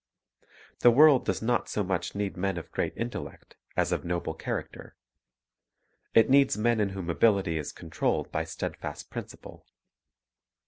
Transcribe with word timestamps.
The 0.79 0.89
world 0.89 1.21
Aim 1.21 1.25
does 1.25 1.41
not 1.43 1.69
so 1.69 1.83
much 1.83 2.15
need 2.15 2.35
men 2.35 2.57
of 2.57 2.71
great 2.71 2.93
intellect 2.97 3.55
as 3.77 3.91
of 3.91 4.03
noble 4.03 4.33
character. 4.33 4.95
It 6.15 6.27
needs 6.27 6.57
men 6.57 6.79
in 6.79 6.89
whom 6.89 7.07
ability 7.11 7.59
is 7.59 7.71
con 7.71 7.91
trolled 7.91 8.31
by 8.31 8.45
steadfast 8.45 9.11
principle. 9.11 9.63